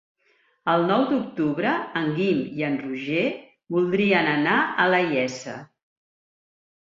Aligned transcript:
El 0.71 0.85
nou 0.91 1.03
d'octubre 1.09 1.73
en 2.01 2.07
Guim 2.15 2.39
i 2.61 2.65
en 2.69 2.79
Roger 2.85 3.27
voldrien 3.75 4.29
anar 4.33 4.57
a 4.85 4.87
la 4.95 5.03
Iessa. 5.11 5.53